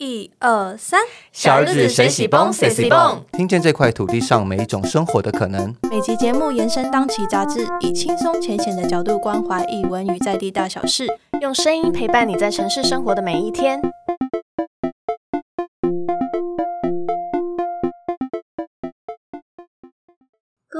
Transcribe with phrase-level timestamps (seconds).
[0.00, 0.98] 一二三，
[1.30, 5.76] 小日子谁喜蹦谁喜蹦，听见这块土地上每一种生活的可能。
[5.90, 11.06] 每集节目延伸当期杂志，以轻松浅显的角度关怀译文与在地大小事，
[11.42, 13.78] 用声音陪伴你在城市生活的每一天。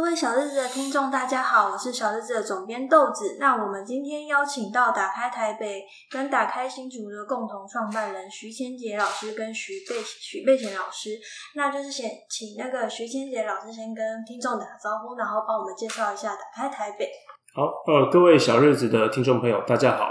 [0.00, 3.36] 各位小日子的听众，大家好，我是小日子的总编豆子。
[3.38, 11.10] 那我们今天邀请到打开台北跟打开新竹的共同创办人徐千杰老师跟徐贝徐贝贤老师，
[11.54, 17.06] 那就是先请那个徐千杰老师先跟听众打招呼，然后帮我们介绍一下打开台北。
[17.54, 20.06] 好，呃，各位小日子的听众朋友，大家好，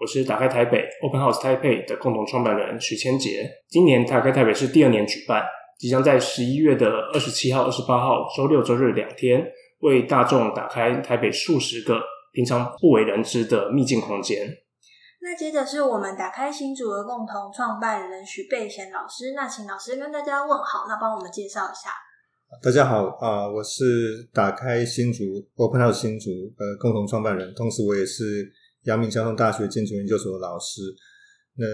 [0.00, 3.48] 我是打开台北 Open House Taipei 的共同创办人徐千杰。
[3.68, 5.44] 今年打开台北是第二年举办。
[5.78, 9.46] 即将在十一月的二十七号、二十八号周六、周日两天，
[9.78, 12.00] 为大众打开台北数十个
[12.32, 14.48] 平常不为人知的秘境空间。
[15.20, 21.90] 那接着是我们打开新竹的共同创办人徐贝贤老师，那请老师跟大家问好，那帮我们介绍一下。
[22.60, 28.50] 大家好啊，我是打开新竹 Open House 新竹呃共同创办人，同时我也是
[28.82, 30.80] 阳明交通大学建筑研究所的老师。
[31.56, 31.64] 那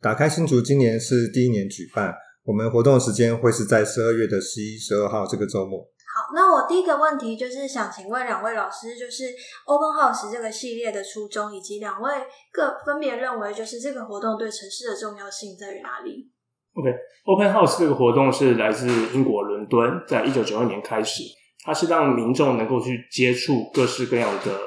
[0.00, 2.14] 打开新竹今年是第一年举办。
[2.44, 5.78] 我们活动的时间会是在十二月的十一、十二号这个周末。
[5.78, 9.32] 好，那我第一个问题就是想请问两位老师，就是
[9.64, 12.10] Open House 这个系列的初衷，以及两位
[12.52, 16.28] 各分别认为就是这个活动对城市的重要性在于哪里
[16.74, 21.22] ？OK，Open House 这个活动是来自英国伦敦，在一九九二年开始，
[21.64, 24.58] 它是让民众能够去接触各式各样的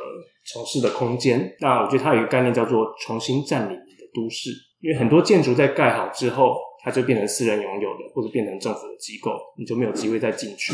[0.46, 1.54] 城市的空间。
[1.60, 3.84] 那我觉得它有一个概念叫做重新占领的
[4.16, 6.56] 都市，因为很多建筑在盖好之后。
[6.86, 10.72] 它就变成私人拥有的，或者变成政府的机构，你就没有机会再进去。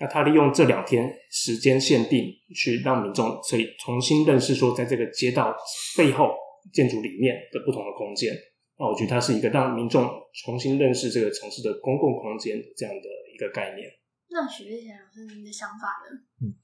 [0.00, 5.54] 那他利用这两天时间限定，去让民众可以重新认识说，在这个街道
[5.96, 6.34] 背后
[6.72, 8.34] 建筑里面的不同的空间。
[8.76, 10.10] 那我觉得它是一个让民众
[10.42, 13.88] 重新认识这个城市的公共空间这样的一个概念。
[14.30, 16.18] 那许月贤老师，您的想法呢？
[16.42, 16.54] 嗯，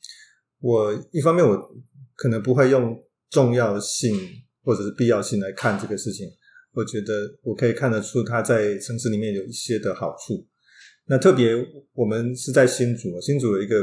[0.59, 1.57] 我一方面我
[2.17, 4.13] 可能不会用重要性
[4.65, 6.27] 或者是必要性来看这个事情。
[6.73, 10.47] 我觉得我可以看得出它在城市里面有一些的好处。
[11.07, 11.55] 那特别
[11.95, 13.77] 我们是在新竹，新竹有一个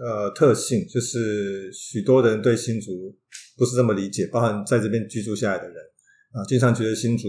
[0.00, 3.16] 呃特性，就是许多人对新竹
[3.56, 5.76] 不是这么理解，包含在这边居住下来的人
[6.32, 7.28] 啊，经常觉得新竹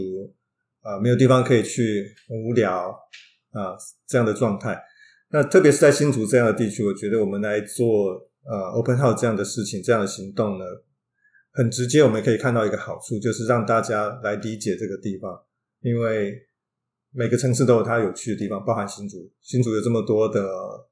[0.81, 2.89] 啊没有地方可以去，很无聊
[3.51, 3.77] 啊
[4.07, 4.81] 这样的状态。
[5.29, 8.11] 那特别是在新竹这样的地区，我觉得我们来做
[8.43, 10.65] 呃 Open House 这样的事情，这样的行动呢。
[11.55, 15.41] 很直接，我们可以看到一个好处，就是让大家来理解这个地方。
[15.79, 16.35] 因为
[17.11, 19.31] 每个城市都有它有趣的地方，包含新竹。
[19.41, 20.45] 新竹有这么多的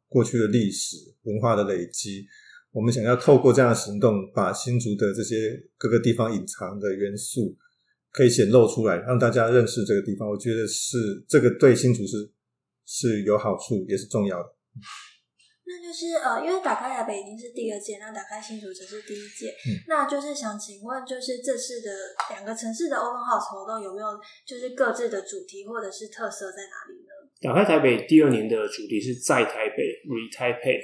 [0.08, 2.26] 过去的历史文化的累积，
[2.72, 7.58] 我们想要透过这样的行动，把新竹的这些各个地方隐藏的元素
[8.12, 10.30] 可以显露出来，让大家认识这个地方。
[10.30, 12.32] 我觉得是这个对新竹是
[12.86, 14.50] 是有好处，也是重要的。
[15.74, 19.50] 那就是呃，因为打开台北已经是第二届，那打开新竹则是第一届。
[19.66, 21.90] 嗯，那就是想请问，就是这次的
[22.30, 24.08] 两个城市的 Open House 活动有没有
[24.46, 27.10] 就是各自的主题或者是特色在哪里呢？
[27.42, 30.78] 打开台北第二年的主题是在台北 Re Taipei。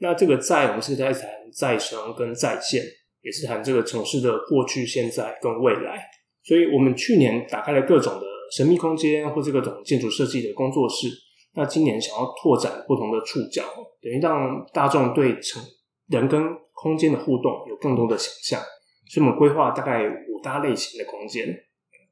[0.00, 2.84] 那这个在我们是在谈再生跟在线，
[3.22, 6.04] 也是谈这个城市的过去、现在跟未来。
[6.44, 11.08] 所以我们去年打开了各种的神秘空间或这各种建筑设计的工作室。
[11.54, 13.62] 那今年想要拓展不同的触角，
[14.00, 15.60] 等于让大众对城
[16.06, 16.40] 人跟
[16.72, 18.60] 空间的互动有更多的想象，
[19.08, 21.48] 所以我们规划大概五大类型的空间，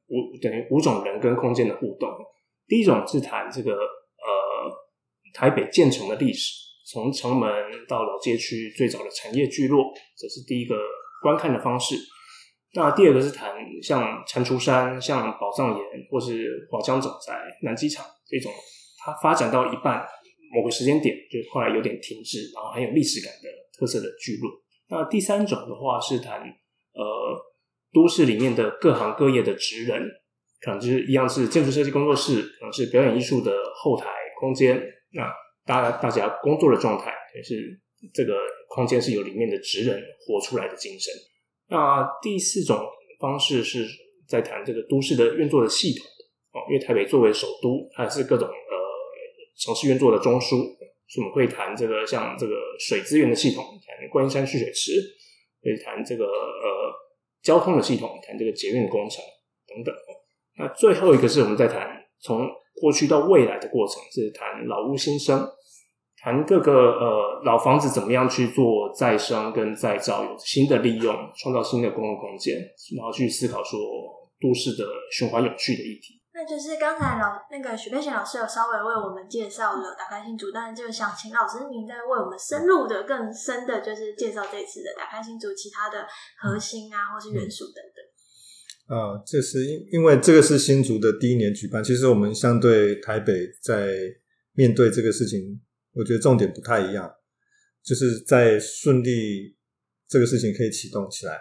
[0.07, 2.09] 五等于五种人跟空间的互动。
[2.67, 3.79] 第一种是谈这个呃
[5.33, 6.53] 台北建成的历史，
[6.91, 7.49] 从城门
[7.87, 9.85] 到老街区最早的产业聚落，
[10.17, 10.75] 这是第一个
[11.21, 11.95] 观看的方式。
[12.73, 18.51] 那第二个是谈像蟾蜍山、像宝藏岩或是华江总宅、南机场这种。
[19.07, 20.05] 它发展到一半，
[20.53, 23.47] 某个时间点就后来有点停滞，然后很有历史感的
[23.79, 24.51] 特色的聚落。
[24.89, 27.01] 那第三种的话是谈呃
[27.93, 30.01] 都市里面的各行各业的职人，
[30.59, 34.09] 可能就是一样是建筑设计工作室，可能是表演艺术的后台
[34.41, 34.77] 空间。
[35.13, 35.31] 那
[35.65, 37.79] 大家大家工作的状态，也是
[38.13, 38.33] 这个
[38.67, 41.13] 空间是由里面的职人活出来的精神。
[41.69, 42.85] 那第四种
[43.21, 43.87] 方式是
[44.27, 46.05] 在谈这个都市的运作的系统
[46.51, 48.49] 哦，因为台北作为首都，它是各种。
[49.57, 54.91] 城市运作的中枢，所以我们会谈这个像这个水资源的系统，谈观音山蓄水池，
[55.63, 56.93] 会谈这个呃
[57.41, 59.23] 交通的系统，谈这个捷运工程
[59.67, 59.95] 等等。
[60.57, 61.87] 那最后一个是我们在谈
[62.19, 62.47] 从
[62.81, 65.47] 过去到未来的过程，是谈老屋新生，
[66.17, 72.55] 谈各个呃老房子怎么样去做再生跟再造，有新的利用，创造新的公共空间，
[72.95, 73.79] 然后去思考说
[74.39, 76.16] 都市的循环有序的议题。
[76.37, 86.05] 那就是刚才老那个许佩贤老师有稍微为我们介绍了打开新竹，但是就想请老师您再为我们深入的、更深的，就是介绍这次的打开新竹其他的
[86.37, 88.95] 核心啊，或是元素等等。
[88.95, 93.95] 啊，这是因因为这个是新竹的第一年举办，其实我们相对台北在
[94.53, 95.59] 面对这个事情，
[95.95, 97.11] 我觉得重点不太一样，
[97.83, 99.57] 就是在顺利
[100.07, 101.39] 这个事情可以启动起来。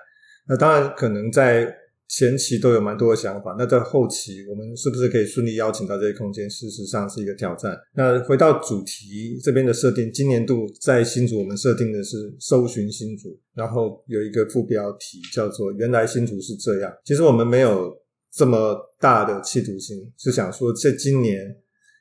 [0.48, 1.82] 那当然可能在。
[2.08, 6.48] 前期都有蛮多的想法，那在后期我们是不是可以顺利邀请到这些空间？
[6.48, 7.76] 事实上是一个挑战。
[7.94, 16.92] 那回到主题这边的设定，今年度在新竹我们设定的是搜寻新竹，然后有一个副标题叫做“原来新竹是这样”。
[17.04, 17.92] 其实我们没有
[18.32, 21.56] 这么大的企图心，是想说这今年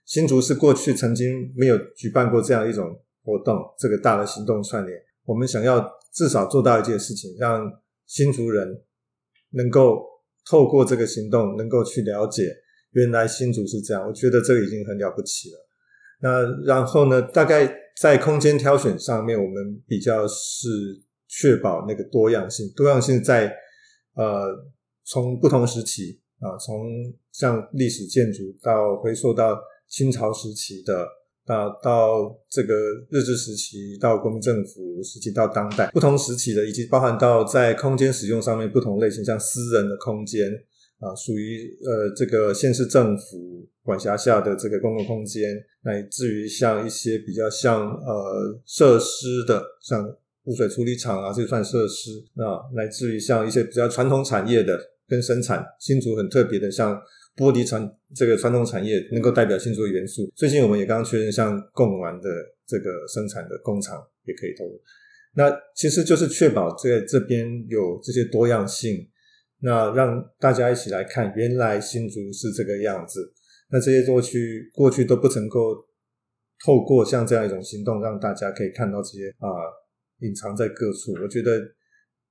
[0.06, 7.68] 新竹是过去曾经没有举办过这样一种活动，这个大的行动串联，我们想要至少做到一件事情，让
[8.06, 8.82] 新竹人。
[9.56, 10.04] 能够
[10.50, 12.44] 透过这个行动，能够去了解
[12.92, 15.58] 原来新竹是这样，我觉得这个已经很了不起了。
[16.22, 17.22] 那然后呢？
[17.22, 17.70] 大概
[18.00, 20.68] 在空间挑选上面，我们比较是
[21.28, 22.72] 确保那个多样性。
[22.76, 23.54] 多样性在
[24.16, 24.48] 呃，
[25.04, 26.86] 从不同时期啊，从
[27.32, 31.08] 像历史建筑到回溯到清朝时期的。
[31.46, 32.74] 到到这个
[33.12, 40.52] 日治时期，到国民政府时期，到当代不同时期的，以及包含到在空间使用上面不同类型，像私人的空间
[41.00, 45.44] 啊，属于呃这个县市政府管辖下的这个公共空间，
[45.84, 50.04] 乃至于像一些比较像呃设施的，像
[50.46, 52.10] 污水处理厂啊，这算设施
[52.42, 57.00] 啊，乃至于像一些比较传统产业的跟生产，新竹很特别的像。
[57.36, 57.86] 玻璃传
[58.16, 60.32] 这个传统产业能够代表新竹的元素。
[60.36, 62.30] 最近我们也刚刚确认，像贡丸的
[62.66, 64.82] 这个生产的工厂也可以投入。
[65.34, 69.10] 那其实就是确保在这边有这些多样性，
[69.60, 73.34] 那让大家一起来看，原来新竹是这个样子。
[73.70, 75.76] 那这些过去过去都不曾够
[76.66, 79.50] 透过像这样一种行动，让大家可以看到这些啊
[80.20, 81.12] 隐藏在各处。
[81.22, 81.60] 我觉得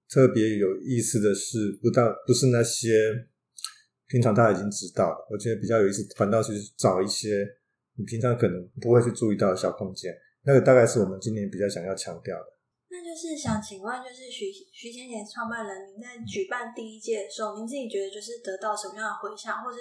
[0.09, 3.29] 特别有意思的是，不但不是那些。
[4.09, 7.47] 平常大家已经知道了，我觉得比较有意思，反倒是找一些
[7.97, 10.15] 你平常可能不会去注意到的小空间，
[10.45, 12.47] 那个大概是我们今年比较想要强调的。
[12.95, 19.79] 那就是想请问，就是徐徐千年创办人，您在举办第一届的时候，您自己觉得就是得到什么样的回响，或是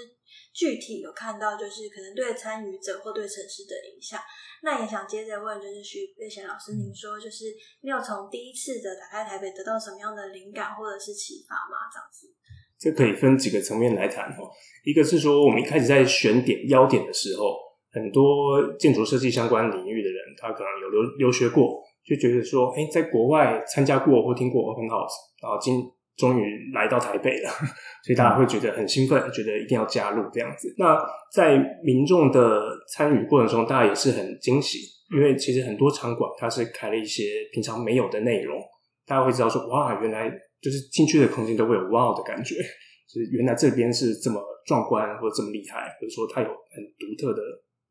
[0.52, 4.20] 具体有看到就是可能对参与者或对城市的影响？
[4.64, 11.86] 那也想接着问，就是徐瑞贤老师，您说就是你有从第一次的打开台北得到什么样的灵感或者是启发吗？
[11.94, 12.34] 这样子？
[12.84, 14.52] 这可以分几个层面来谈哦。
[14.84, 17.56] 一个是说，我们一开始在选点要点的时候，
[17.94, 25.82] 很多建筑设计相关领域的人，他可能有留留学过，就觉得说，哎，在国外参加过或听过 Open House，然后今
[26.18, 26.44] 终于
[26.74, 27.50] 来到台北了，
[28.04, 30.76] 所以大家会觉得很兴奋，觉得一定要加入这样子。
[30.78, 31.00] 那
[31.34, 34.80] 在民众的参与过程中，大家也是很惊喜，
[35.16, 38.60] 因为其实很多场馆它是开了一些平常没有的内容，
[39.08, 40.30] 大家会知道说，哇，原来。
[40.64, 42.56] 就是进去的空间都会有哇的感觉，
[43.04, 47.44] 就是原来这边是这么壮观，或者这么厉害，或者说它有很独特的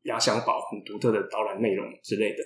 [0.05, 2.41] 压箱宝、很独特的导览内容之类的，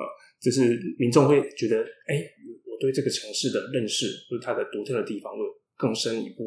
[0.00, 0.02] 呃，
[0.40, 1.76] 就是民众会觉得，
[2.08, 2.16] 哎，
[2.64, 5.44] 我对这个城市的认识或者它的独特的地方会
[5.76, 6.44] 更深一步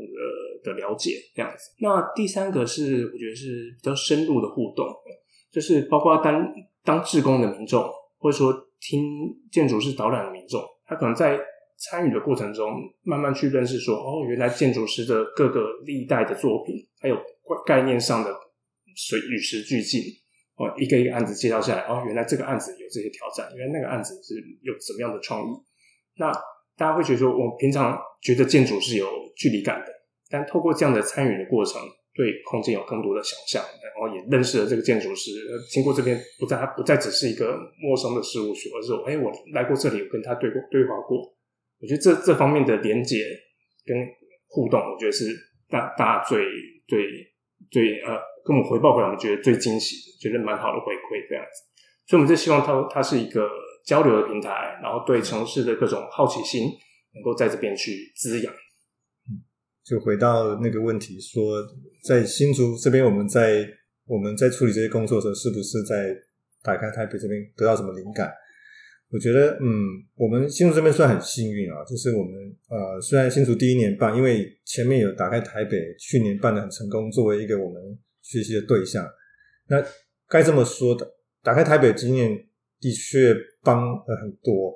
[0.64, 1.72] 的的了解这样子。
[1.80, 4.88] 那第三个是我觉得是比较深入的互动，
[5.52, 6.52] 就是包括当
[6.84, 7.88] 当志工的民众，
[8.18, 8.52] 或者说
[8.82, 9.04] 听
[9.52, 11.40] 建筑师导览的民众，他可能在。
[11.80, 12.68] 参与的过程中，
[13.04, 17.18] 慢慢去认识说，哦，原来建筑师的各个历代的作品，还有
[17.66, 18.36] 概念上的
[18.96, 20.02] 随与时俱进，
[20.58, 25.46] 哦，一个一个案子介绍下来，哦，原来这个案子有这些挑战，原来那个案子是有什么样的创意。
[26.18, 26.30] 那
[26.78, 29.08] 大家会觉得说，我平常觉得建筑是有
[29.38, 29.88] 距离感的，
[30.30, 31.82] 但透过这样的参与的过程，
[32.14, 35.32] 对空间有更多的想象，然后也认识了这个建筑师。
[35.72, 41.34] 经过这边，不再不再只是一个陌生的事务所，而是说，哎，我来过这里，我跟他对过对话过。
[41.82, 43.18] 我觉得这这方面的连接
[43.86, 43.98] 跟
[44.48, 45.26] 互动，我觉得是
[45.70, 46.44] 大大最
[46.88, 47.06] 最
[47.72, 51.64] 最呃，跟我们回报回来，我们觉得最惊喜，觉得蛮好的回馈这样子。
[52.08, 53.48] 所以，我们就希望它它是一个
[53.86, 56.64] 交流的平台，然后对城市的各种好奇心
[57.14, 58.54] 能够在这边去滋养。
[59.86, 61.64] 就回到那个问题，说
[62.04, 63.66] 在新竹这边，我们在
[64.06, 66.16] 我们在处理这些工作的时候，是不是在
[66.62, 68.32] 打开台北这边得到什么灵感？
[69.12, 79.04] 我觉得，嗯，我们新竹这边算很幸运啊，就是我们呃，虽然新竹第一年办，因为前面有打开台北，去年办的很成功，作为一个我们学习的对象。
[79.68, 79.84] 那
[80.28, 81.12] 该这么说的，
[81.42, 82.48] 打开台北经验
[82.80, 84.76] 的确帮了很多，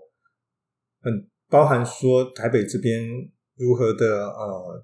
[1.01, 3.07] 很包含说台北这边
[3.55, 4.83] 如何的呃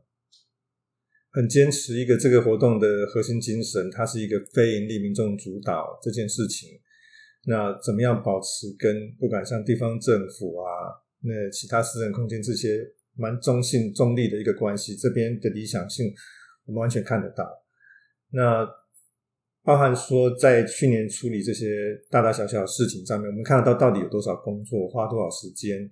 [1.32, 6.70] 很坚持一个这个活动的核心精神，它是一个非营利民众主导这件事情。
[7.46, 10.68] 那怎么样保持跟不管像地方政府啊，
[11.22, 14.96] 那其他私人空间这些蛮中性中立的一个关系？
[14.96, 16.14] 这边的理想性，
[16.66, 17.46] 我们完全看得到。
[18.32, 18.68] 那
[19.64, 21.68] 包含说，在去年处理这些
[22.10, 25.90] 大大小小的事情上面，我们看得到到底有多少工作，花多少时间。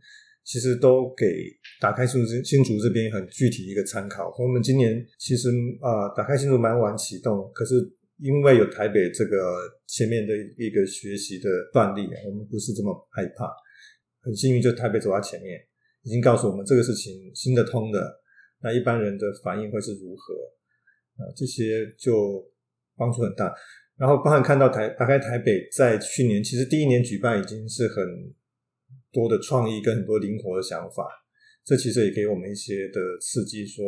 [0.49, 1.25] 其实都给
[1.81, 4.33] 打开新竹新竹这边很具体一个参考。
[4.39, 5.49] 我们今年其实
[5.81, 7.75] 啊，打开新竹蛮晚启动，可是
[8.19, 13.49] 因为有台北这个前面的一个学习的范例，我们不是这么害怕。
[14.21, 15.59] 很幸运，就台北走在前面，
[16.03, 18.21] 已经告诉我们这个事情行得通的。
[18.61, 20.33] 那一般人的反应会是如何？
[21.17, 22.43] 啊，这些就
[22.95, 23.53] 帮助很大。
[23.97, 28.33] 然后包含看到台打开台北在去年其实第一年举办已经是很。
[29.09, 31.07] 多的创意跟很多灵活的想法，
[31.63, 33.65] 这其实也给我们一些的刺激。
[33.65, 33.83] 说，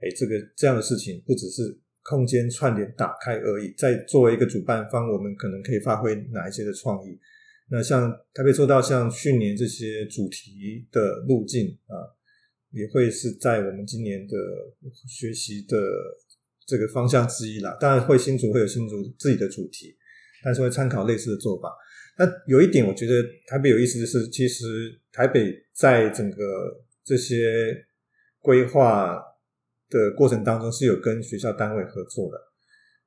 [0.00, 1.62] 哎，这个这样的事情不只是
[2.08, 7.18] 空间串联打开而已，在作为一个主办方，我们可能可以发挥哪一些的创意？
[7.70, 11.94] 那像台北做到像去年这些主题的路径啊，
[12.70, 14.34] 也会是在我们今年的
[15.06, 15.76] 学习的
[16.66, 17.76] 这个方向之一啦。
[17.78, 19.94] 当然会新竹会有新竹自己的主题，
[20.42, 21.68] 但是会参考类似的做法。
[22.18, 26.36] 那有一点，我觉得台北有意思的是，其实台北在整个
[27.04, 27.84] 这些
[28.40, 29.22] 规划
[29.90, 32.38] 的过程当中是有跟学校单位合作的。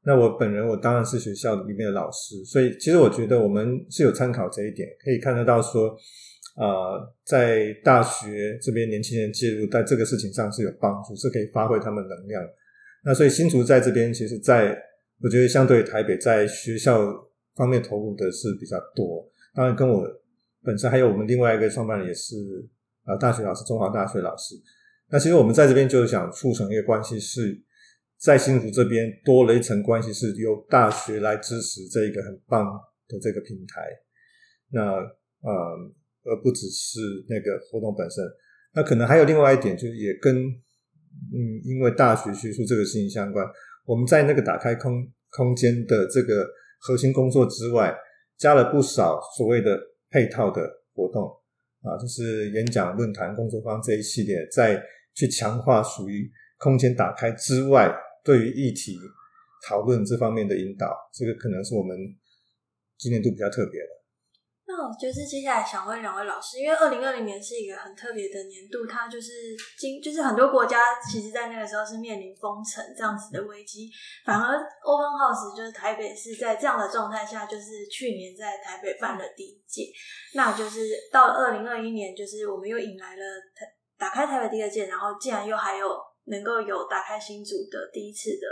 [0.03, 5.89] 那我本人，我当然是学校里面的老师，所以其实我觉得我们是有参考这一点，可以看得到说，
[6.55, 12.43] 啊，在大学这边年轻人介入在这个事情上是有帮助，是可以发挥他们能量。
[13.03, 14.77] 那所以新竹在这边，其实在
[15.21, 17.27] 我觉得相对台北在学校。
[17.53, 20.07] 方面投入的是比较多，当然跟我
[20.63, 22.33] 本身还有我们另外一个创办人也是
[23.03, 24.55] 啊大学老师，中华大学老师。
[25.11, 27.61] 那其实我们在这边就是想促成一个关系，是
[28.17, 32.65] 在新竹这边多了一层关系，是由大学来支持这一个很棒
[33.07, 33.81] 的这个平台。
[34.69, 35.51] 那呃，
[36.23, 38.23] 而不只是那个活动本身。
[38.73, 43.45] 那可能还有另外一点，就是也跟嗯，因为大学学术这个事情相关，
[43.85, 46.47] 我们在那个打开空空间的这个。
[46.83, 47.95] 核心工作之外，
[48.39, 51.29] 加了不少所谓的配套的活动
[51.83, 57.91] 啊，就是演讲、论坛、工作坊这一系列，在去强化属于空间打开之外，
[58.23, 58.97] 对于议题
[59.67, 61.97] 讨论这方面的引导，这个可能是我们
[62.97, 63.87] 今年度比较特别的。
[64.67, 69.29] 那我就是接下来想问两位老师，因为二零二零年是一个很特别的年度，它就是
[69.77, 70.79] 今就是很多国家
[71.11, 73.91] 其实，在那个时候是面临封城这样子的危机，
[74.23, 79.91] 反而 Open House 就是台北是在这样的状态下，就是去年在台北办了第一届，
[80.35, 80.79] 那就是
[81.11, 83.23] 到二零二一年，就是我们又迎来了
[84.01, 88.47] 打开台北第二届，然后竟然又还有能够有打开新组的第一次的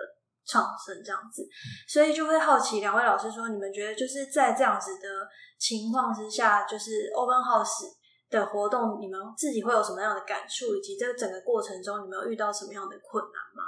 [0.46, 1.42] 创生这样子，
[1.88, 5.28] 所以就会好奇两位老师说，你们觉得就是在这样子的。
[5.60, 7.84] 情况之下，就是 Open House
[8.30, 10.74] 的活动，你们自己会有什么样的感触？
[10.74, 13.62] 以及这整个过程中，你们有遇到什么样的困难吗？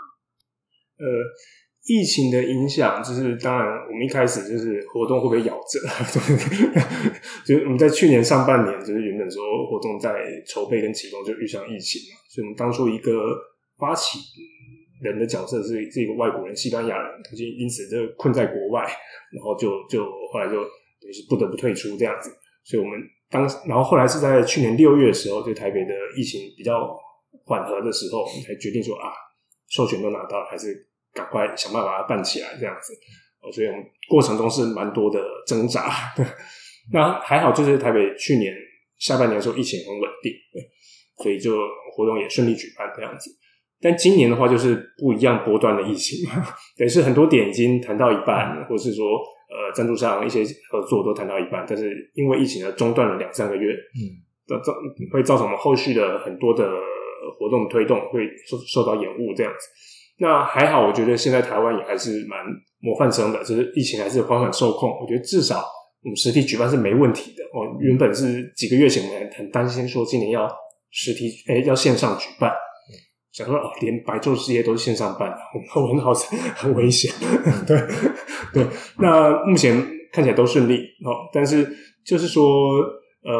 [0.95, 1.05] 呃，
[1.85, 5.79] 疫情的影响，就是当然，我们一开始就是活动会不会咬着？
[7.45, 10.13] 就是我们在去年上半年，就是原本说活动在
[10.47, 13.35] 筹备跟启动就遇上疫情嘛，所以我们当初一个
[13.77, 14.19] 发起
[15.01, 18.83] 人的角色是是一个外国人，西班牙人，他就因此就困在国外，
[19.33, 20.57] 然后就就后来就。
[21.03, 22.29] 也是不得不退出这样子，
[22.63, 22.95] 所以我们
[23.27, 26.95] 当然后后来是在去年六月的时候，就台北的疫情比较
[27.43, 29.09] 缓和的时候，才决定说啊，
[29.67, 30.67] 授权都拿到了，还是
[31.13, 32.93] 赶快想办法把它办起来这样子。
[33.41, 35.89] 哦，所以我们过程中是蛮多的挣扎。
[36.93, 38.53] 那还好，就是台北去年
[38.97, 40.31] 下半年的时候疫情很稳定，
[41.23, 41.57] 所以就
[41.95, 43.29] 活动也顺利举办这样子。
[43.79, 46.27] 但今年的话，就是不一样波段的疫情，
[46.77, 49.05] 等于是很多点已经谈到一半，或是说。
[49.51, 54.73] 呃，赞助商一些合作都谈到一半，但是因为疫情呢，中断了两三个月，嗯，造
[55.11, 56.71] 会造成我们后续的很多的
[57.37, 59.67] 活动推动会受受到延误这样子。
[60.21, 62.39] 那还好，我觉得现在台湾也还是蛮
[62.79, 64.91] 模范生的，就是疫情还是缓缓受控。
[65.01, 65.65] 我觉得至少
[66.03, 67.43] 我们实体举办是没问题的。
[67.45, 70.47] 哦，原本是几个月前我们很担心说今年要
[70.91, 72.53] 实体，哎，要线上举办。
[73.31, 75.33] 想说哦，连白昼之夜都是线上办，
[75.75, 76.13] 我很好，
[76.55, 77.11] 很危险。
[77.65, 77.81] 对
[78.53, 78.67] 对，
[78.99, 79.75] 那目前
[80.11, 81.27] 看起来都顺利哦。
[81.33, 81.67] 但是
[82.05, 82.43] 就是说，
[83.23, 83.33] 呃，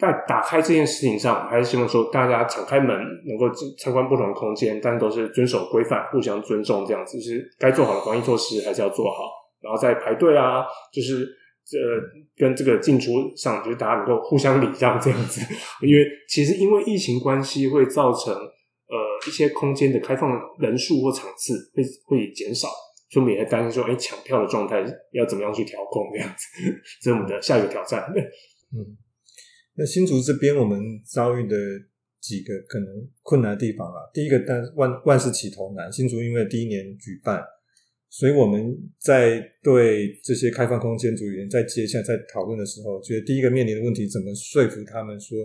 [0.00, 9.24] 在打开这件事情上，还是希望说大家敞开门，能够参观不同的空间，但都是遵守规范，互相尊重，这样子就是该做好的防疫措施还是要做好。
[9.60, 11.36] 然后在排队啊，就是。
[11.62, 11.78] 这
[12.36, 15.40] 跟这个进出上，就是大家能够互相礼让这样子，
[15.82, 22.66] 因为其实因为疫情关系会造成呃一些空间的开放人数或场次会会减少，
[23.10, 26.44] 所以我们也在担心说，哎，抢票的状态要怎么样去调控这样子，
[27.00, 28.04] 这是我们的下一个挑战。
[28.10, 28.82] 嗯，
[29.74, 31.56] 那新竹这边我们遭遇的
[32.20, 37.42] 几个可能困难的地方啊，第一个，但万万事起头难，新竹因为第一年举办，
[38.10, 45.38] 所以我们在对这些开放空间组员在接下在讨论的时候，觉得第一个面临的问题，怎么说服他们说，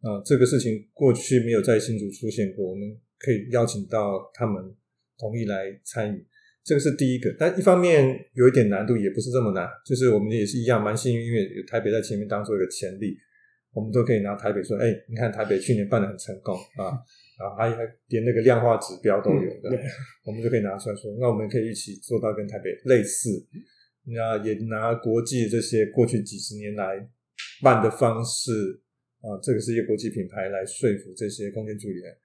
[0.00, 4.74] 啊，这个事情过去没有在新竹出现过，我们可以邀请到他们
[5.18, 6.24] 同意来参与。
[6.64, 9.68] 这个是第一个，但一方面有一点难度，也不是这么难。
[9.86, 13.16] 就是我们也是一样，蛮幸运，因为台北在前面当做一个前例，
[13.76, 16.96] 我们都可以拿台北说：“哎，你看台北去年办的很成功啊，
[17.36, 19.68] 啊，还还连那个量化指标都有的，
[20.24, 23.28] 我们就可以拿出来说，那我们可以一起做到跟台北类似，
[24.06, 27.06] 那也拿国际这些过去几十年来
[27.62, 28.80] 办的方式
[29.20, 32.16] 啊，这个是一个国际品牌来说服这些空间助理人。”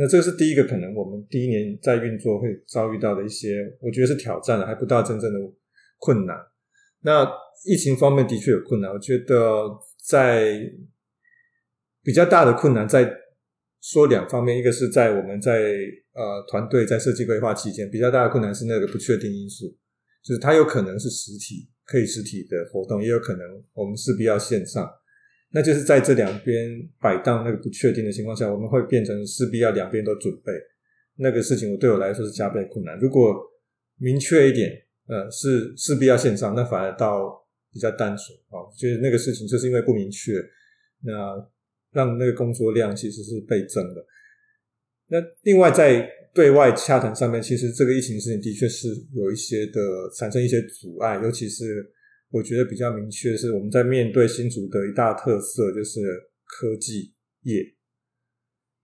[0.00, 5.40] 那这个是第一个可能，我们第一年在运作会遭遇到的一些，我觉得是挑战了，还不到真正的
[5.98, 6.36] 困难。
[7.00, 7.26] 那
[7.64, 9.66] 疫情方面的确有困难，我觉得
[10.08, 10.60] 在
[12.08, 13.14] 比较大的困难在
[13.82, 15.52] 说两方面，一个是在我们在
[16.14, 19.66] 呃团队在设计规划期间，比较大的困难是那个不确定因素，
[20.24, 24.90] 就是它有可能是实体可以实体的活动，也有可能我们势必要线上。
[25.50, 30.50] 那就是在这两边摆荡那个不确定的情况下，我们会变成势必要两边都准备
[31.16, 31.70] 那个事情。
[31.70, 32.98] 我对我来说是加倍困难。
[32.98, 33.36] 如果
[33.98, 34.72] 明确一点，
[35.08, 38.64] 呃，是势必要线上，那反而倒比较单纯啊。
[38.78, 40.32] 就是那个事情就是因为不明确，
[41.02, 41.12] 那
[41.92, 44.04] 让那个工作量其实是倍增的。
[45.08, 49.80] 那另外在对外洽谈上面，其实这个疫情事情的确是有一些的
[50.16, 51.92] 产生一些阻碍，尤其是。
[52.30, 55.98] 我觉得比较明确是，我们在面对新竹的一大特色就是
[56.44, 57.14] 科技
[57.44, 57.64] 业。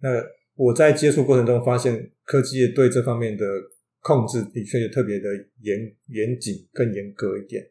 [0.00, 0.08] 那
[0.54, 3.44] 我在接触过程中发现，科技业对这方面的
[4.00, 5.28] 控制的确也特别的
[5.60, 7.62] 严严谨，更严格一点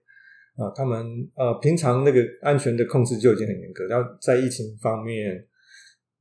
[0.55, 0.72] 啊。
[0.75, 5.47] 他们呃平常那个安全的控制就已经很严格，然后在疫情方面，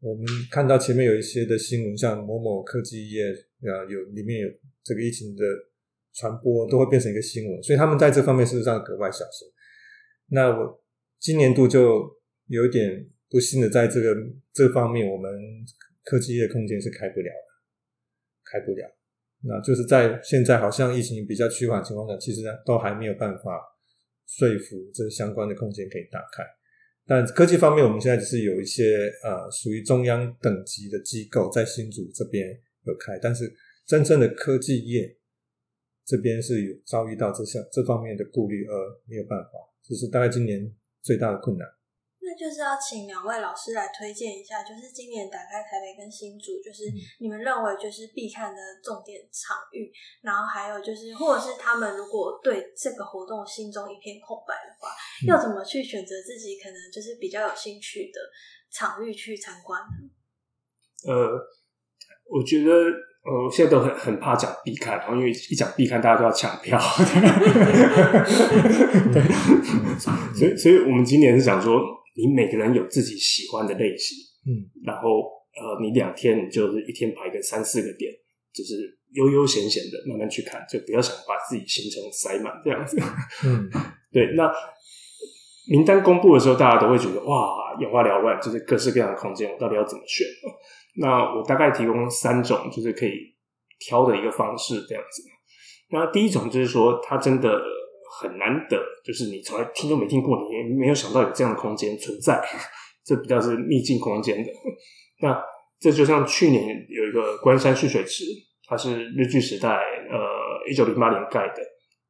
[0.00, 3.32] 我们看到前面有一些的新闻，像某某科技业
[3.70, 4.48] 啊，有里面有
[4.82, 5.44] 这个疫情的。
[6.14, 9.48] 传播都会变成一个新闻，所以他们在这方面事实上格外小心。
[10.28, 10.84] 那我
[11.18, 12.04] 今年度就
[12.48, 14.14] 有点不幸的，在这个
[14.52, 15.32] 这方面，我们
[16.04, 17.48] 科技业空间是开不了的，
[18.44, 18.94] 开不了。
[19.40, 23.58] 那就是在现在好像疫情比较趋缓情况下，其实呢都还没有办法
[24.36, 26.44] 说服这相关的空间可以打开。
[27.06, 32.48] 但科技方面，我们现在只是有一些呃属于中央等级的机构在新竹这边
[32.84, 33.52] 有开，但是
[33.86, 35.16] 真正的科技业。
[36.04, 38.74] 这边是有遭遇到这项这方面的顾虑，而
[39.06, 39.50] 没有办法，
[39.84, 40.68] 这是大概今年
[41.00, 41.66] 最大的困难。
[42.32, 46.84] 那就是要请两位老师来推荐一下，就是今年打开台北跟新竹，就是
[47.20, 49.92] 你们认为就是必看的重点场域，
[50.22, 54.88] 然后还有就是，或者是他们如果对这个活动心中一片空白的话，
[55.28, 58.18] 要怎么去选择自己可能就是比较有兴趣的
[58.72, 59.88] 场域去参观呢？
[61.12, 61.38] 呃，
[62.30, 62.72] 我觉得。
[63.24, 66.74] 呃，现在都很很怕讲必看，然后因为一讲必看，大家都要抢票。
[69.14, 69.22] 对，
[70.34, 71.80] 所以所以我们今年是想说，
[72.14, 75.22] 你每个人有自己喜欢的类型，嗯，然后
[75.54, 78.12] 呃，你两天你就是一天排个三四个点，
[78.52, 82.98] 就是悠悠闲闲的慢慢去看，就不要想把自己行程塞满这样子。
[83.46, 83.70] 嗯，
[84.12, 84.34] 对。
[84.36, 84.52] 那
[85.68, 90.26] 名单公布的时候，大家都会觉得哇，眼花缭乱，就是各式各样的空间，我到底要怎么选？
[90.98, 93.12] 那我大概提供三种，就是可以
[93.78, 95.22] 挑的一个方式，这样子。
[95.90, 97.48] 那第一种就是说，它真的
[98.20, 102.42] 很难得，就是你从来听都没听过，你也没有想到有这样的空间存在，
[103.04, 104.50] 这比较是秘境空间的。
[105.20, 105.42] 那
[105.80, 108.24] 这就像去年有一个关山蓄水池，
[108.68, 111.62] 它是日据时代呃一九零八年盖的，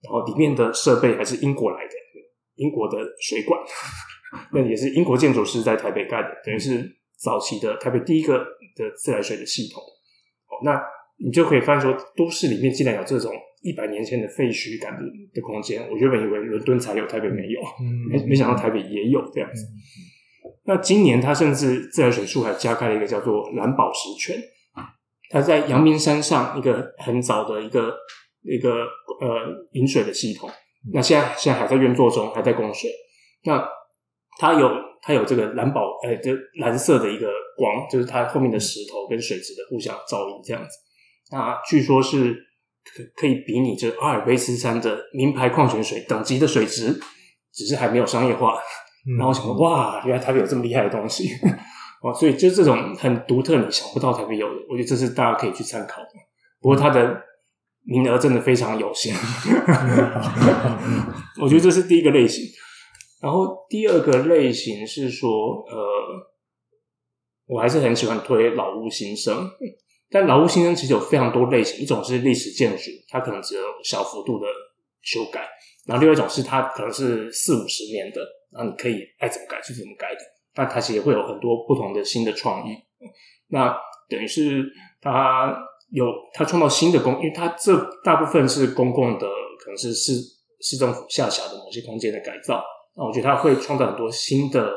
[0.02, 1.94] 然后里面的设备还是英国来的，
[2.56, 3.60] 英国的水管，
[4.52, 6.98] 那也是英国建筑师在台北盖的，等于是。
[7.22, 8.36] 早期的台北第一个
[8.74, 10.82] 的自来水的系统，哦，那
[11.24, 15.88] 你就可以发现说，都市里面竟然有这种一百年前的废墟感的的空间。
[15.90, 17.60] 我原本以为伦敦才有，台北没有，
[18.10, 19.66] 没没想到台北也有这样子。
[20.64, 24.36] 那今年它甚至自来水处还加开了一个叫做蓝宝石泉，
[25.30, 27.94] 它在阳明山上一个很早的一个
[28.42, 28.84] 一个
[29.20, 30.50] 呃饮水的系统。
[30.92, 32.90] 那现在现在还在运作中，还在供水。
[33.44, 33.66] 那
[34.38, 34.70] 它有。
[35.04, 40.70] 它有这个蓝宝，呃，的蓝色的一个光，就是它后面的石头跟水质的互相照应，这样子。
[41.32, 42.32] 那据说是
[42.84, 47.00] 可可以比拟这阿尔卑斯山的名牌矿泉水等级的水质，
[47.52, 48.58] 只是还没有商业化。
[49.18, 51.28] 然后我想说，哇，原来台北有这么厉害的东西。
[52.02, 56.08] 哦，所以就是这种很独特、你想不到台北有的，我觉得这是大家可以去参考的。
[56.60, 57.22] 不过它的
[57.84, 59.14] 名额真的非常有限，
[61.40, 62.44] 我觉得这是第一个类型。
[63.20, 65.30] 然后第二个类型是说，
[65.68, 65.78] 呃，
[67.46, 69.48] 我还是很喜欢推老屋新生，
[70.12, 74.46] 但劳务新增其实有非常多类型，一种是历史建筑，它可能只有小幅度的
[75.00, 75.40] 修改；
[75.86, 78.20] 然后另外一种是它可能是四五十年的，
[78.50, 80.20] 然后你可以爱怎么改就怎么改的。
[80.54, 82.76] 那它其实会有很多不同的新的创意。
[83.48, 83.74] 那
[84.08, 84.62] 等于是
[85.00, 85.56] 它
[85.90, 89.26] 有它创造新的公，因为它这大部分是公共的，
[89.58, 90.12] 可能是市
[90.60, 92.62] 市政府下辖的某些空间的改造。
[92.94, 94.70] 那我觉得它会创造很多新的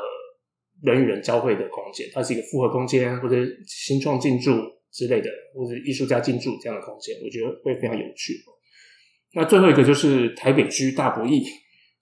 [0.82, 4.52] 人与人交汇的空间，它是一个复合空间，或者新创建筑
[4.96, 8.32] 之类的，或者艺术家进驻这样的空间，我觉得会非常有趣。
[9.34, 11.44] 那最后一个就是台北居大不易，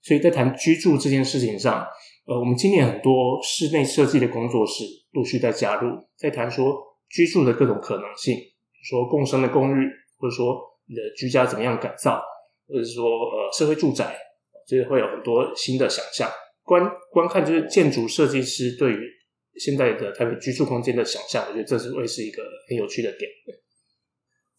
[0.01, 1.85] 所以在谈居住这件事情上，
[2.25, 6.73] 呃，我们今年很多室内设计的工作室陆续在加入，在谈说
[7.09, 8.37] 居住的各种可能性，
[8.83, 9.85] 说共生的公寓，
[10.17, 12.23] 或者说你的居家怎么样改造，
[12.67, 14.15] 或者是说呃社会住宅。
[14.67, 16.27] 就是会有很多新的想象，
[16.63, 16.81] 观
[17.11, 18.97] 观看就是建筑设计师对于
[19.59, 23.29] 现在的台北居住空间的想象，我觉得这是会是一个很有趣的点。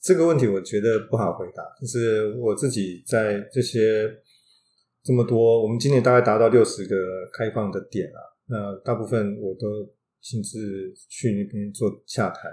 [0.00, 4.08] 这个问题我觉得不好回答，就是我自己在这些
[5.02, 6.94] 这么多，我们今年大概达到六十个
[7.32, 9.84] 开放的点啊，那大部分我都
[10.20, 12.50] 亲自去那边做洽谈。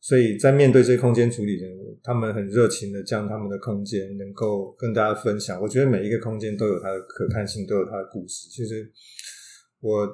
[0.00, 1.70] 所以在面对这些空间处理人，
[2.02, 5.58] 他们很热情的将他们的空间能够跟大家分享。
[5.62, 8.50] 我觉得每一个空间都有它的可看性，都有它的故事。
[8.50, 8.92] 其实
[9.80, 10.06] 我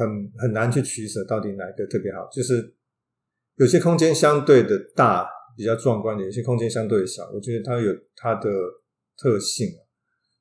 [0.00, 2.28] 很很难去取舍到底哪一个特别好。
[2.32, 2.74] 就是
[3.56, 8.50] 有些空间相对的大，比较壮观的；有些空间相对的小，我觉得它有它的
[9.16, 9.68] 特性。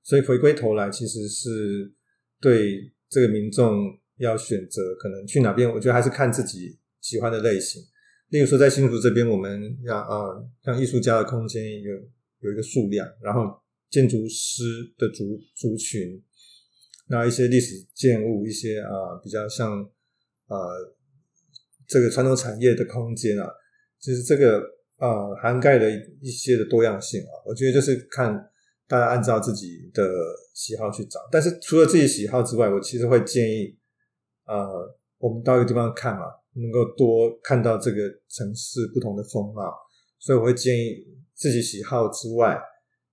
[0.02, 1.94] 所以回归头来，其实是
[2.40, 3.86] 对这个民众
[4.18, 7.82] 要选择可能去哪边，我觉得还是看自己喜欢的类型。
[8.30, 11.94] 例如说，在新竹这边，我们要呃，像艺术家的空间有
[12.40, 13.42] 有一个数量，然后
[13.90, 14.64] 建筑师
[14.98, 16.22] 的族族群，
[17.10, 19.72] 那一些历史建物，一些啊比较像
[20.48, 20.96] 呃
[21.88, 23.50] 这个传统产业的空间啊，
[24.00, 24.60] 就是这个
[24.98, 25.90] 啊涵盖的
[26.22, 28.34] 一些的多样性啊，我觉得就是看
[28.88, 30.04] 大家按照自己的
[30.54, 31.20] 喜好去找。
[31.32, 33.78] 但是除了自己喜好之外，我其实会建议
[34.46, 36.26] 呃，我们到一个地方看嘛。
[36.56, 39.72] 能够多看到这个城市不同的风貌，
[40.18, 42.60] 所以我会建议自己喜好之外，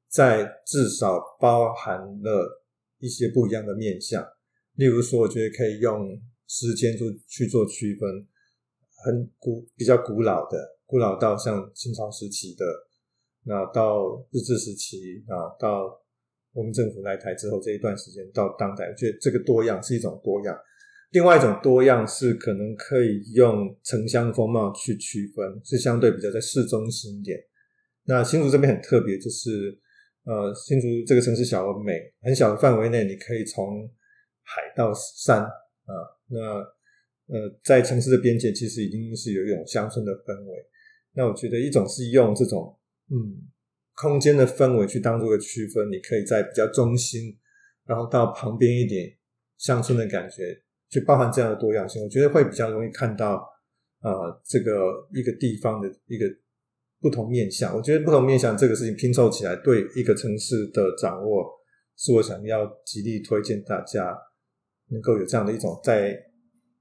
[0.09, 2.65] 在至少包含了
[2.98, 4.26] 一些不一样的面相。
[4.74, 8.26] 例如说，我觉得可以用时间做去做区分，
[9.04, 12.64] 很古比较古老的，古老到像清朝时期的，
[13.44, 15.98] 那到日治时期啊，到
[16.52, 20.56] 我们政府来台之后这一段时间到当代，我觉得这个多样是一种多样。
[21.11, 27.38] 另外一种多样是可能可以用城乡风貌去区分，是相对比较在市中心点。
[28.04, 29.78] 那新竹这边很特别，就是
[30.26, 33.88] 呃，新竹这个城市小而美，很小的范围内，你可以从
[34.42, 35.94] 海到山啊。
[36.26, 36.38] 那
[37.28, 40.66] 呃，在城市的边界，其实已经是有一种乡村的氛围。
[41.12, 42.76] 那我觉得一种是用这种
[43.10, 43.48] 嗯
[43.94, 47.38] 空间的氛围去当做个区分，你可以在比较中心，
[47.84, 49.16] 然后到旁边一点
[49.56, 50.62] 乡村的感觉。
[50.88, 53.44] 就包含这样的多样性，我觉得会比较容易看到，
[54.02, 56.24] 呃，这个一个地方的一个
[57.00, 57.74] 不同面相。
[57.76, 61.46] 我觉得不同面相这个事情拼凑起来，对一个城市的掌握，
[61.96, 64.16] 是我想要极力推荐大家
[64.88, 66.16] 能够有这样的一种在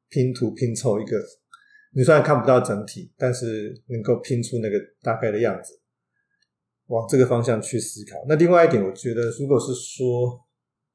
[0.10, 1.22] 拼图拼凑一个，
[1.94, 5.74] 你虽然看不到整体，但是能够拼出那个大概的样子，
[6.88, 8.24] 往这个方向去思考。
[8.28, 10.42] 那另外一点，我觉得如果是说。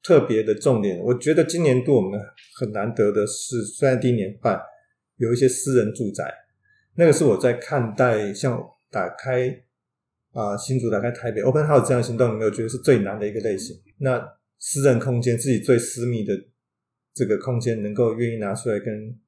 [0.03, 2.19] 特别的重点，我觉得今年度我们
[2.59, 4.59] 很难得的是，虽然第一年半
[5.17, 6.25] 有一些私人住宅，
[6.95, 8.59] 那个是我在看待像
[8.91, 9.49] 打开
[10.33, 13.81] 啊新竹、打开台北 Open House 这样行动有没有觉得是最难的一个类型。
[13.99, 14.21] 那
[14.59, 16.35] 私人空间自己最私密的
[17.15, 19.19] 这个空间，能够愿意拿出来跟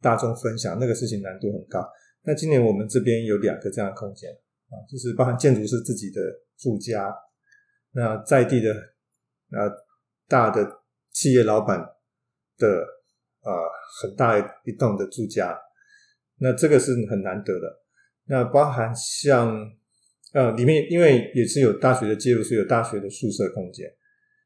[0.00, 1.88] 大众分享，那个事情难度很高。
[2.22, 4.30] 那今年我们这边有两个这样的空间
[4.70, 6.20] 啊，就是包含建筑师自己的
[6.56, 7.14] 住家，
[7.92, 8.72] 那在地的
[9.50, 9.70] 啊。
[10.30, 11.78] 大的企业老板
[12.58, 12.66] 的
[13.40, 13.50] 啊，
[14.02, 15.58] 很大一栋的住家，
[16.36, 17.80] 那这个是很难得的。
[18.28, 19.72] 那包含像
[20.32, 23.90] 呃，里面因为也是有大学的介入，是有大学的宿舍空间。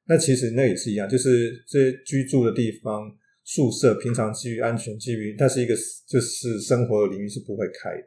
[0.06, 3.10] 那其实那也是一样，就是这居住的地方，
[3.44, 5.74] 宿舍平常基于安全，基于它是一个
[6.06, 8.06] 就是生活的领域是不会开的。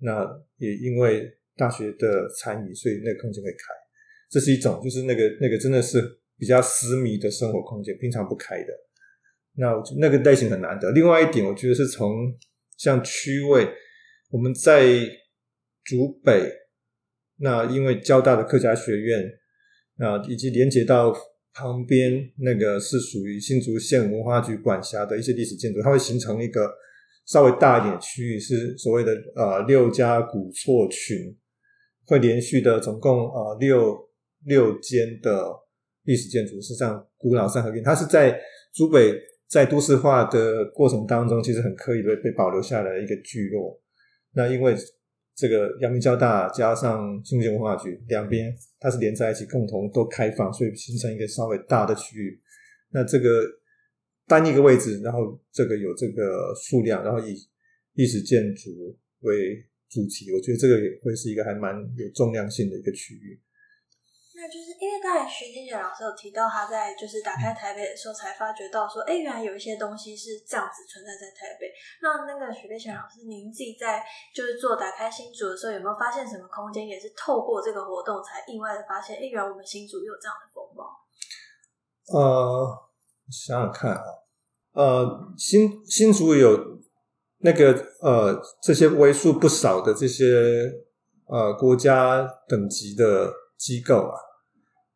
[0.00, 3.58] 那也因为大学的参与，所以那个空间会开。
[4.30, 6.18] 这是一种，就是那个那个真的是。
[6.40, 8.72] 比较私密的生活空间，平常不开的。
[9.56, 10.90] 那我觉那个类型很难得。
[10.92, 12.34] 另外一点，我觉得是从
[12.78, 13.68] 像区位，
[14.30, 14.88] 我们在
[15.82, 16.48] 竹北，
[17.36, 19.24] 那因为交大的客家学院，
[19.98, 21.12] 啊，以及连接到
[21.52, 26.72] 旁边那个是属于新竹县文化局管辖的一些历史建筑，它会形成一个
[27.26, 31.36] 稍微大一点区域，是所谓的呃六家古厝群，
[32.06, 33.98] 会连续的总共呃六
[34.44, 35.44] 六间的
[36.04, 38.40] 历史建筑，是这样古老三合院，它是在
[38.72, 39.12] 竹北
[39.48, 43.82] 在都市化的过程当中，其实很刻意的被保留下来的一个聚落。
[44.32, 44.76] 那因为
[45.34, 52.40] 这个阳明交大加上新竹文化局两边，它是连在一起，共同都开放，所以形成一个稍微大的区域。
[52.90, 53.28] 那这个
[54.26, 57.34] 单一个位置，然后这个有这个数量，然后以
[57.94, 63.40] 历史建筑为主题，我觉得这个也会是一个还蛮有重量性的一个区域。
[64.40, 71.68] 那就是因为刚才徐金姐老师有提到，他在就是打开台北的时候才发觉到说，哎，原来有一些东西是这样子存在在台北。
[72.00, 74.02] 那那个徐贝贤老师，您自己在
[74.34, 80.88] 就是做打开新竹的时候，有没有发现什么空间也是透过这个活动才意外的发现，哎，原来我们新竹有这样的风貌？
[82.08, 82.88] 呃，
[83.30, 84.04] 想想看啊，
[84.72, 86.58] 呃，新新竹有
[87.40, 90.24] 那个呃这些为数不少的这些
[91.26, 94.29] 呃国家等级的机构啊。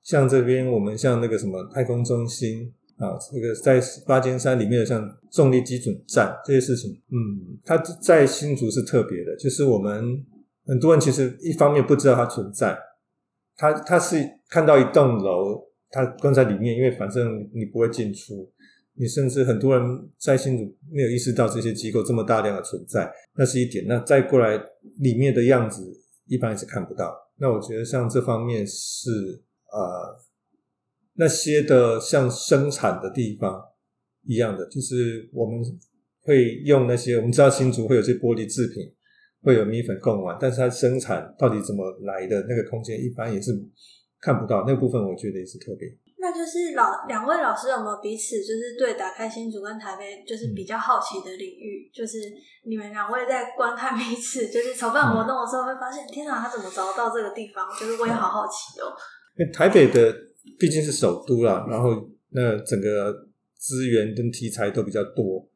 [0.05, 10.23] 像这边，我们像那个什么太空中心啊，这个在八尖山里面的像重力基准站这些事情，嗯，它在新竹是特别的，就是我们
[10.67, 12.79] 很多人其实一方面不知道它存在，
[13.57, 18.53] 它它是看到一栋楼，它关在里面，因为反正你不会进出，
[18.97, 23.87] 你甚至很多人在新竹没有意识到这些机构这么大量的存在，那是一点。
[23.89, 24.63] 那再过来
[24.99, 25.83] 里面的样子，
[26.27, 27.11] 一般也是看不到。
[27.39, 29.43] 那我觉得像这方面是。
[29.75, 30.17] 呃，
[31.15, 33.61] 那些的像生产的地方
[34.23, 35.59] 一样的，就是我们
[36.23, 38.95] 会用那些我们知道新竹会有些玻璃制品，
[39.43, 43.51] 会有米粉贡丸，但是它生产到底怎么来的那个空间，一般也是
[44.21, 44.63] 看不到。
[44.65, 45.89] 那个部分我觉得也是特别。
[46.19, 51.91] 那就是老两位老师有没有彼此就是对打开新竹跟台北就是比较好奇的领域？
[51.93, 52.17] 就是
[52.65, 57.69] 你们两位在观看彼此就是筹办活动的时候，会发现天哪，他怎么找到这个地方？
[57.79, 58.89] 就是我也好好奇哦。
[59.37, 60.17] 因为台北的
[60.59, 65.49] 毕竟是首都啦，然后那整个资源跟题材都比较多，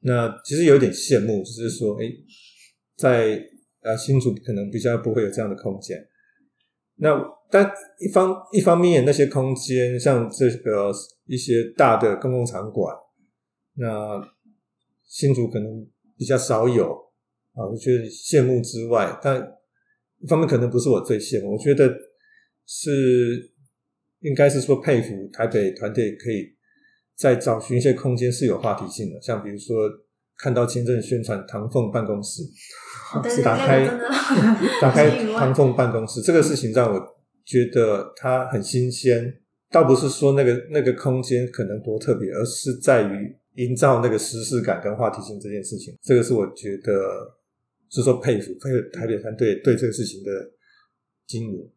[0.00, 2.04] 那其实有点羡慕，就是说，哎，
[2.96, 3.42] 在
[3.82, 5.98] 啊新竹可能比较不会有这样的空间。
[6.98, 10.92] 那但一方一方面，那些空间像这个
[11.26, 12.94] 一些大的公共场馆，
[13.74, 14.22] 那
[15.04, 15.84] 新竹可能
[16.16, 16.92] 比较少有
[17.54, 17.66] 啊。
[17.66, 19.36] 我觉得羡慕之外，但
[20.20, 21.92] 一方面可能不是我最羡慕，我觉得。
[22.66, 23.52] 是，
[24.20, 26.54] 应该是说佩服台北团队可以
[27.14, 29.88] 在找寻一些空间是有话题性的，像比如说
[30.38, 32.42] 看到签证宣传唐凤办公室，
[33.30, 33.86] 是打开
[34.82, 36.20] 打开唐凤办公室。
[36.20, 37.00] 这个事情让我
[37.44, 39.32] 觉得它很新鲜，
[39.70, 46.92] 倒不是说那个那个空间可能多特别，而是在于营造那个时事感跟话题性这件事情，这个是我觉得
[47.90, 50.30] 是说佩服佩服台北团队对这个事情的
[51.26, 51.70] 经营。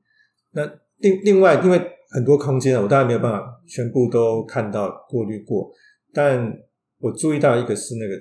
[0.51, 0.65] 那
[0.97, 5.71] 另另外，因为很多空间我当然没有办法全部都看到过滤过，
[6.11, 6.51] 但
[6.99, 8.15] 我注意到一个是那个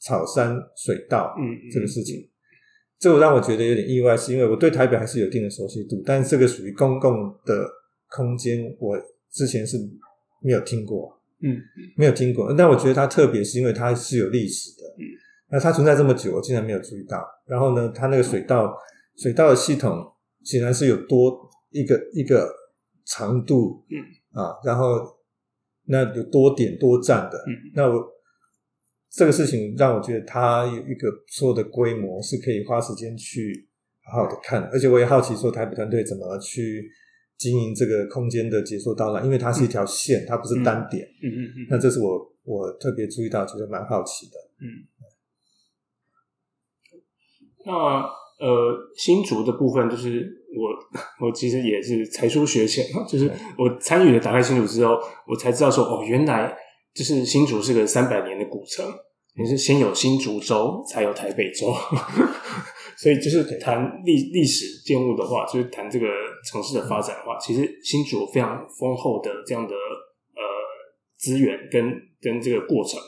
[0.00, 2.28] 草山水道，嗯，这个事情，
[2.98, 7.68] 这个让我觉得有点意外，是因为我对台北还是有一定的熟悉度，但这个属于公共的
[8.08, 8.98] 空间，我
[9.30, 9.76] 之前是
[10.42, 11.60] 没有听过，嗯，
[11.96, 12.52] 没有听过。
[12.54, 15.04] 但我觉得它特别，是因为它是有历史的，嗯，
[15.50, 17.22] 那它存在这么久，我竟然没有注意到。
[17.46, 18.74] 然后呢，它那个水道
[19.16, 20.04] 水道的系统
[20.42, 21.46] 显然是有多。
[21.80, 22.52] 一个一个
[23.04, 23.96] 长度，嗯。
[24.32, 25.18] 啊，然后
[25.86, 28.06] 那有多点多站的，嗯，那我
[29.10, 33.68] 这个事情让我觉得它有一个不错的规模，是可以花时间去
[34.04, 36.88] 好好的看，而且我也好奇说台北团队怎么去
[37.38, 44.86] 经营这个空间的解说导览，因为它是一条线，它不是单点，嗯嗯嗯，那这是我我特别注意到，觉得蛮好奇的，嗯，
[47.64, 48.27] 那。
[48.38, 48.46] 呃，
[48.96, 50.24] 新竹的部分就是
[50.56, 50.70] 我，
[51.26, 54.96] 我其实也是才疏学浅嘛，就是我参与了打开新竹之后，
[55.26, 56.56] 我才知道说，哦，原来
[56.94, 58.86] 就是新竹是个三百年的古城，
[59.34, 61.74] 也是先有新竹州，才有台北州，
[62.96, 66.06] 所以就是谈历历史建物的话，就是谈这个
[66.48, 70.42] 城市的发展的话，其实新竹非常丰厚的这样的呃
[71.16, 73.00] 资源跟跟这个过程，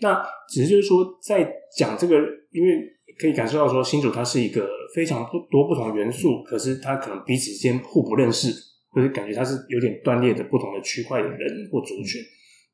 [0.00, 2.16] 那只是就是说在讲这个，
[2.50, 2.90] 因为。
[3.18, 8.52] 可以感受到说，新竹它是一个非常不多不同元素，可是它可能彼此之间互不认识，
[8.90, 12.20] 或者感觉它是有点断裂的不同的区块的人或族群。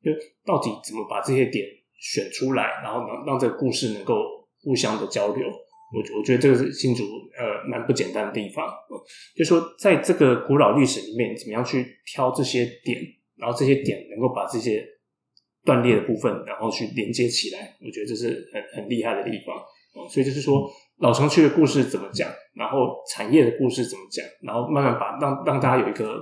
[0.03, 0.11] 就
[0.45, 1.65] 到底怎么把这些点
[1.99, 4.15] 选出来，然后让让这个故事能够
[4.63, 5.47] 互相的交流。
[5.93, 7.03] 我我觉得这个是新竹
[7.37, 8.65] 呃蛮不简单的地方，
[9.35, 12.97] 就说在这个古老历史里面，怎么样去挑这些点，
[13.37, 14.83] 然后这些点能够把这些
[15.65, 19.55] 断裂的部分，然后去连接起来，我觉得这是很很厉害的地方。
[19.93, 22.77] 哦所以就是说，老城区的故事怎么讲，然后
[23.09, 26.15] 产业的故事怎么讲，然后慢慢把让让大家有一个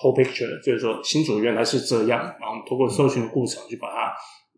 [0.00, 4.12] whole picture，就是说新竹原来是这样，然后通过搜寻的过程去把它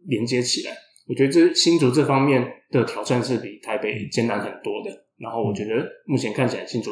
[0.07, 0.77] 连接起来。
[1.09, 4.91] 我觉得这新竹这方面的挑战是比台北艰难很多的。
[5.19, 5.71] 然后我觉得
[6.05, 6.91] 目前看起来新竹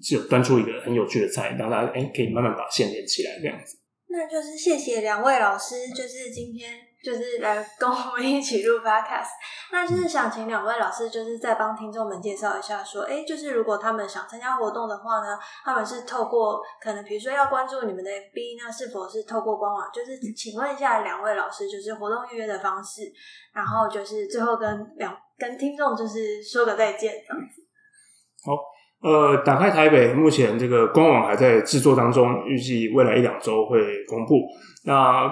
[0.00, 3.76] 是有端出一个很有趣的菜，让大家哎可以慢慢把线连起来这样子。
[4.10, 6.70] 那就是谢谢两位老师，就是今天
[7.04, 9.30] 就是来跟我们一起录 podcast。
[9.70, 19.88] 那就是想请两位老师，就是再帮听众们介绍一下，说，哎，就是如果他们想参加活动的话呢，他们是透过可能比如说要关注你们的 FB，那是否是透过官网？
[19.92, 23.02] 就是请问一下两位老师，就是活动预约的方式，
[23.52, 27.62] 然后就是最后跟两跟听众就是说个再见这样子。
[28.44, 28.52] 好，
[29.02, 34.34] 呃，打开台北，目前这个官网还在制作当中，预计未来一两周会公布。
[34.84, 35.28] 那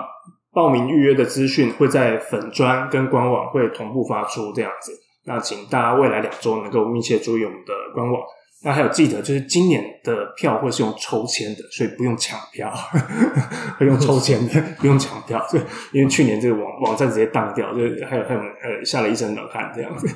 [0.56, 4.90] 报名预约的资讯会在粉专跟官网会同步发出，这样子。
[5.26, 8.22] 那请大家未来两周能够密切注意我们的官网。
[8.62, 12.72] 那还有记得，就是今年的票会是用抽签的，所以不用抢票，
[13.76, 15.46] 会用抽签的， 不用抢票。
[15.50, 15.60] 对
[15.92, 20.08] 因为去年这个网网站直接当掉，就还有还有呃下了一身冷汗这样子。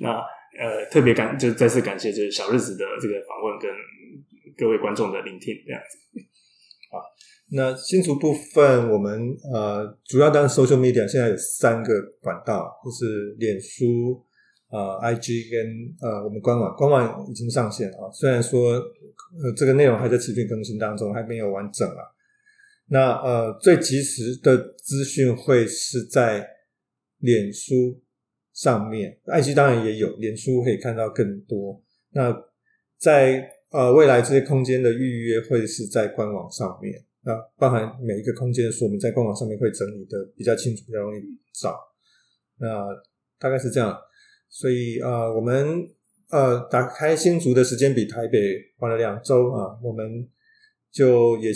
[0.00, 3.70] 那呃特别感就再次感谢就是小日子的这个访问跟
[4.58, 5.98] 各位观众的聆听这样子。
[6.92, 7.00] 好。
[7.48, 14.20] 那新竹部分，我们呃主要当然 social media 现在有三个管道，就是脸书、
[14.68, 18.10] 呃 IG 跟呃我们官网，官网已经上线啊。
[18.12, 22.02] 虽然说呃这个内容还在持续更新当中，还没有完整啊。
[22.88, 26.44] 那呃最及时的资讯会是在
[27.18, 28.02] 脸书
[28.52, 31.80] 上面，IG 当然也有，脸书可以看到更多。
[32.10, 32.36] 那
[32.98, 37.05] 在呃未来这些空间的预约会是在官网上面。
[37.26, 41.20] 那包含每一个空间的说明，在官网上面会整理的比较清楚，比较容易
[41.52, 41.76] 找。
[42.58, 42.86] 那
[43.36, 43.98] 大概是这样，
[44.48, 45.90] 所以啊，我们
[46.30, 48.38] 呃打开新竹的时间比台北
[48.78, 50.28] 晚了两周啊，我们
[50.92, 51.50] 就也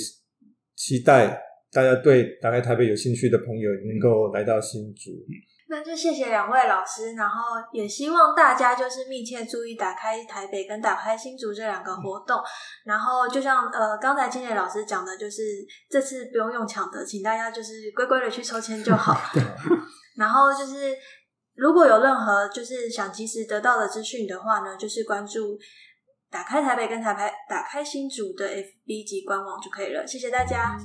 [0.74, 5.12] 期待大家对打开台北有兴趣的朋友能够来到新竹。
[5.70, 12.42] 那就谢谢两位老师，然后也希望大家就是密切注意打开台北跟打开新竹这两个活动。
[12.85, 15.42] 然后就像呃刚才金磊老师讲的，就是
[15.88, 19.16] 这次不用用抢的，请大家就是乖乖的去抽签就好。
[20.16, 20.92] 然后就是
[21.54, 25.56] 如果有任何就是想及时得到的资讯的话呢，就是关注
[26.33, 30.04] 打开台北跟台北打开新竹的 FB 及官网就可以了。
[30.04, 30.76] 谢谢大家。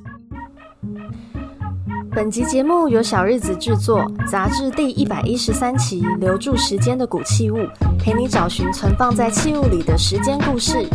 [2.15, 7.57] 本集节目由小日子制作，杂志第一百一十三期《留住时间的古器物》，
[7.99, 10.87] 陪你找寻存放在器物里的时间故事。